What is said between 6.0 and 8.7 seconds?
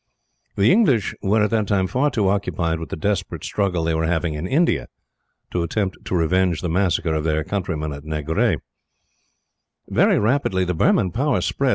to revenge the massacre of their countrymen at Negrais.